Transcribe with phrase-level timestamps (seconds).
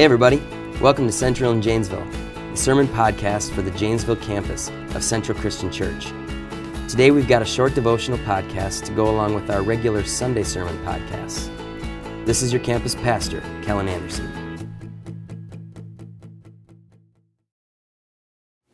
[0.00, 0.38] Hey, everybody.
[0.80, 2.06] Welcome to Central in Janesville,
[2.52, 6.06] the sermon podcast for the Janesville campus of Central Christian Church.
[6.88, 10.74] Today, we've got a short devotional podcast to go along with our regular Sunday sermon
[10.86, 11.54] podcasts.
[12.24, 14.26] This is your campus pastor, Kellen Anderson.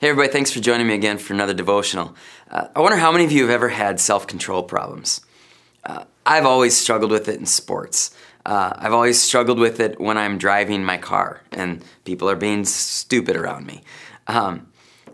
[0.00, 2.14] Hey, everybody, thanks for joining me again for another devotional.
[2.48, 5.22] Uh, I wonder how many of you have ever had self control problems.
[5.84, 8.14] Uh, I've always struggled with it in sports.
[8.46, 12.64] Uh, I've always struggled with it when I'm driving my car and people are being
[12.64, 13.82] stupid around me.
[14.26, 14.68] Um,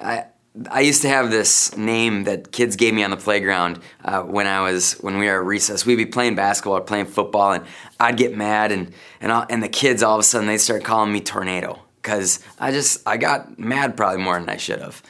[0.00, 0.26] I,
[0.70, 4.46] I used to have this name that kids gave me on the playground uh, when
[4.46, 5.84] I was when we were at recess.
[5.84, 7.64] We'd be playing basketball or playing football, and
[8.00, 11.12] I'd get mad, and and and the kids all of a sudden they start calling
[11.12, 15.02] me Tornado because I just I got mad probably more than I should have.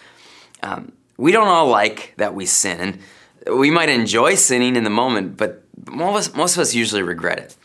[0.64, 3.00] Um, we don't all like that we sin,
[3.46, 7.56] we might enjoy sinning in the moment, but most, most of us usually regret it.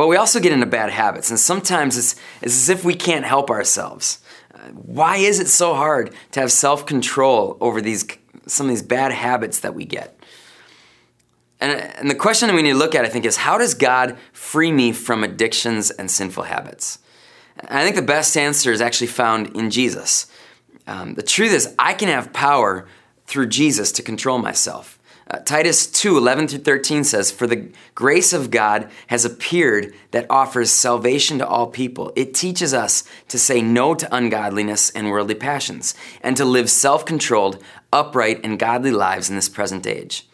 [0.00, 3.26] But we also get into bad habits, and sometimes it's, it's as if we can't
[3.26, 4.20] help ourselves.
[4.72, 8.06] Why is it so hard to have self control over these,
[8.46, 10.18] some of these bad habits that we get?
[11.60, 13.74] And, and the question that we need to look at, I think, is how does
[13.74, 17.00] God free me from addictions and sinful habits?
[17.58, 20.32] And I think the best answer is actually found in Jesus.
[20.86, 22.88] Um, the truth is, I can have power
[23.26, 24.98] through Jesus to control myself.
[25.30, 30.26] Uh, Titus 2 11 through 13 says, For the grace of God has appeared that
[30.28, 32.12] offers salvation to all people.
[32.16, 37.06] It teaches us to say no to ungodliness and worldly passions, and to live self
[37.06, 40.26] controlled, upright, and godly lives in this present age.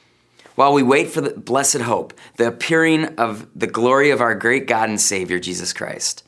[0.54, 4.66] While we wait for the blessed hope, the appearing of the glory of our great
[4.66, 6.24] God and Savior, Jesus Christ.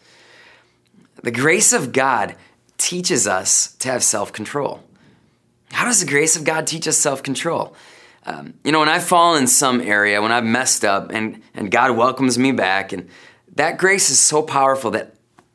[1.22, 2.36] The grace of God
[2.76, 4.84] teaches us to have self control.
[5.72, 7.74] How does the grace of God teach us self control?
[8.28, 11.70] Um, you know, when I fall in some area, when I've messed up and, and
[11.70, 13.08] God welcomes me back, and
[13.54, 15.14] that grace is so powerful that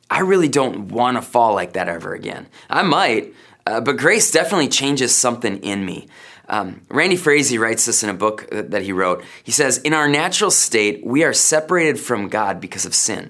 [0.10, 2.48] I really don't want to fall like that ever again.
[2.72, 3.36] I might,
[3.68, 6.08] uh, but grace definitely changes something in me.
[6.50, 9.24] Um, Randy Frazee writes this in a book that he wrote.
[9.44, 13.30] He says, In our natural state, we are separated from God because of sin,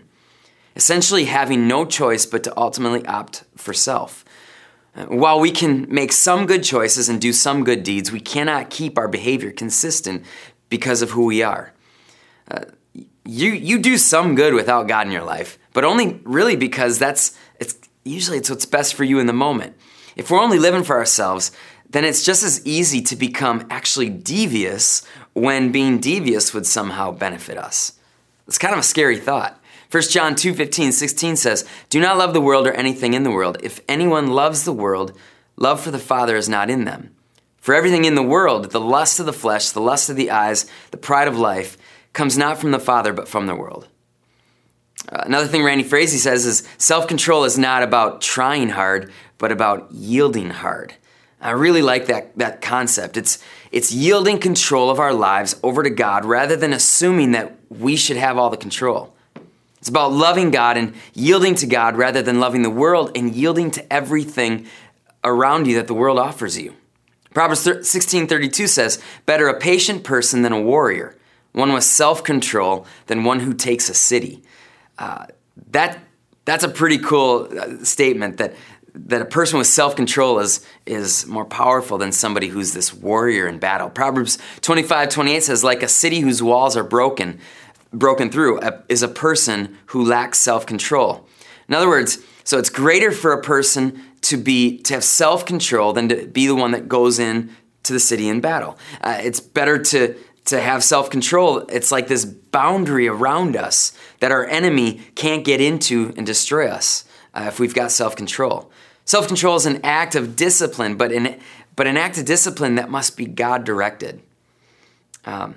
[0.77, 4.22] essentially having no choice but to ultimately opt for self.
[4.95, 8.97] While we can make some good choices and do some good deeds, we cannot keep
[8.97, 10.23] our behavior consistent
[10.69, 11.73] because of who we are.
[12.49, 12.65] Uh,
[13.25, 17.35] you you do some good without God in your life, but only really because that's
[17.59, 19.75] it's usually it's what's best for you in the moment.
[20.15, 21.51] If we're only living for ourselves,
[21.89, 27.57] then it's just as easy to become actually devious when being devious would somehow benefit
[27.57, 27.93] us.
[28.47, 29.59] It's kind of a scary thought.
[29.93, 33.29] 1 John 2 15, 16 says, Do not love the world or anything in the
[33.29, 33.57] world.
[33.61, 35.15] If anyone loves the world,
[35.55, 37.15] love for the Father is not in them.
[37.57, 40.65] For everything in the world, the lust of the flesh, the lust of the eyes,
[40.89, 41.77] the pride of life,
[42.11, 43.87] comes not from the Father, but from the world.
[45.09, 49.51] Uh, another thing Randy Frazee says is self control is not about trying hard, but
[49.51, 50.95] about yielding hard.
[51.39, 53.15] I really like that, that concept.
[53.15, 53.37] It's,
[53.71, 58.17] it's yielding control of our lives over to God rather than assuming that we should
[58.17, 59.13] have all the control.
[59.83, 63.69] It's about loving God and yielding to God rather than loving the world and yielding
[63.71, 64.65] to everything
[65.25, 66.73] around you that the world offers you.
[67.33, 71.17] Proverbs 16:32 says, "Better a patient person than a warrior,
[71.51, 74.41] one with self-control than one who takes a city."
[74.97, 75.25] Uh,
[75.71, 75.99] that
[76.45, 78.55] that's a pretty cool uh, statement that
[78.95, 83.59] that a person with self-control is is more powerful than somebody who's this warrior in
[83.59, 83.89] battle.
[83.89, 87.41] Proverbs 25:28 says, "Like a city whose walls are broken,
[87.93, 88.59] broken through
[88.89, 91.27] is a person who lacks self-control.
[91.67, 96.09] In other words, so it's greater for a person to be to have self-control than
[96.09, 97.51] to be the one that goes in
[97.83, 98.77] to the city in battle.
[99.01, 100.15] Uh, it's better to
[100.45, 101.59] to have self-control.
[101.69, 107.05] It's like this boundary around us that our enemy can't get into and destroy us
[107.33, 108.69] uh, if we've got self-control.
[109.05, 111.39] Self-control is an act of discipline, but an
[111.75, 114.21] but an act of discipline that must be God directed.
[115.25, 115.55] Um,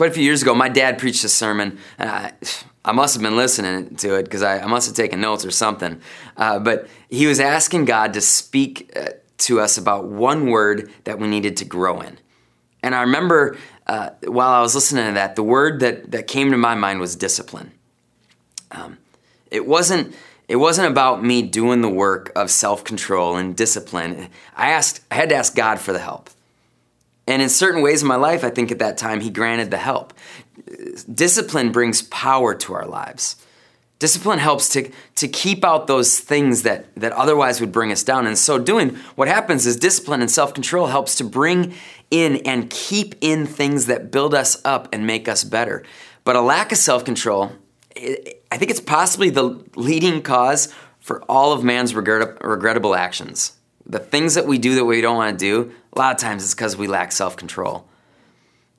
[0.00, 1.76] quite a few years ago, my dad preached a sermon.
[1.98, 2.32] I,
[2.86, 5.50] I must have been listening to it because I, I, must have taken notes or
[5.50, 6.00] something.
[6.38, 11.18] Uh, but he was asking God to speak uh, to us about one word that
[11.18, 12.16] we needed to grow in.
[12.82, 16.50] And I remember uh, while I was listening to that, the word that, that came
[16.52, 17.70] to my mind was discipline.
[18.70, 18.96] Um,
[19.50, 20.14] it wasn't
[20.48, 24.30] it wasn't about me doing the work of self-control and discipline.
[24.56, 26.30] I asked I had to ask God for the help.
[27.30, 29.76] And in certain ways in my life, I think at that time, He granted the
[29.76, 30.12] help.
[31.12, 33.36] Discipline brings power to our lives.
[34.00, 38.26] Discipline helps to, to keep out those things that, that otherwise would bring us down.
[38.26, 41.74] And so, doing what happens is discipline and self control helps to bring
[42.10, 45.84] in and keep in things that build us up and make us better.
[46.24, 47.52] But a lack of self control,
[47.96, 53.52] I think it's possibly the leading cause for all of man's regret- regrettable actions.
[53.90, 56.44] The things that we do that we don't want to do, a lot of times
[56.44, 57.86] it's because we lack self control.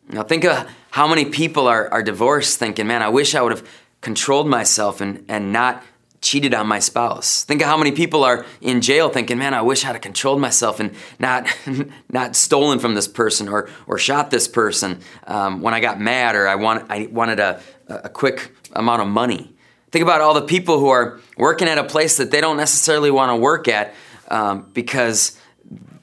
[0.08, 3.52] Now, think of how many people are, are divorced thinking, man, I wish I would
[3.52, 3.68] have
[4.00, 5.84] controlled myself and, and not
[6.22, 7.44] cheated on my spouse.
[7.44, 10.40] Think of how many people are in jail thinking, man, I wish I'd have controlled
[10.40, 11.48] myself and not,
[12.10, 16.36] not stolen from this person or, or shot this person um, when I got mad
[16.36, 19.54] or I, want, I wanted a, a quick amount of money.
[19.92, 23.12] Think about all the people who are working at a place that they don't necessarily
[23.12, 23.94] want to work at
[24.32, 25.38] um, because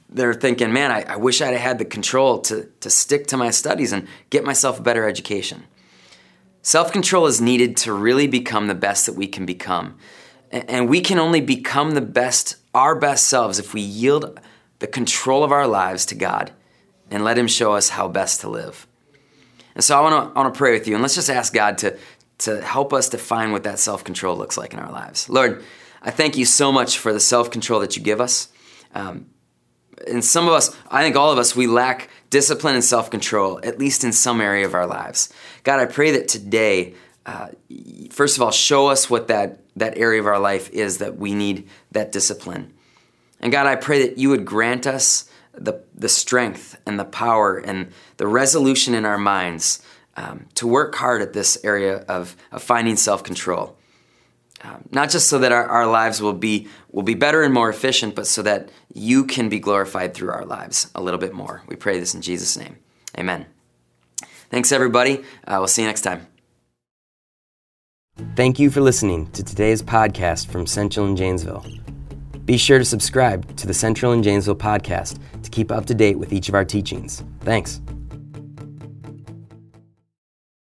[0.09, 3.49] they're thinking, man, I, I wish I'd had the control to, to stick to my
[3.49, 5.65] studies and get myself a better education.
[6.61, 9.97] Self control is needed to really become the best that we can become.
[10.51, 14.39] And we can only become the best, our best selves, if we yield
[14.79, 16.51] the control of our lives to God
[17.11, 18.87] and let Him show us how best to live.
[19.75, 21.97] And so I want to I pray with you, and let's just ask God to,
[22.39, 25.29] to help us define what that self control looks like in our lives.
[25.29, 25.63] Lord,
[26.01, 28.49] I thank you so much for the self control that you give us.
[28.93, 29.27] Um,
[30.07, 33.59] and some of us, I think all of us, we lack discipline and self control,
[33.63, 35.31] at least in some area of our lives.
[35.63, 36.93] God, I pray that today,
[37.25, 37.49] uh,
[38.11, 41.33] first of all, show us what that, that area of our life is that we
[41.33, 42.73] need that discipline.
[43.41, 47.57] And God, I pray that you would grant us the, the strength and the power
[47.57, 49.81] and the resolution in our minds
[50.15, 53.77] um, to work hard at this area of, of finding self control.
[54.61, 57.69] Um, not just so that our, our lives will be will be better and more
[57.69, 61.63] efficient, but so that you can be glorified through our lives a little bit more.
[61.67, 62.77] We pray this in Jesus' name.
[63.17, 63.45] Amen.
[64.49, 65.23] Thanks, everybody.
[65.47, 66.27] Uh, we'll see you next time.
[68.35, 71.65] Thank you for listening to today's podcast from Central and Janesville.
[72.43, 76.17] Be sure to subscribe to the Central and Janesville podcast to keep up to date
[76.17, 77.23] with each of our teachings.
[77.41, 77.79] Thanks.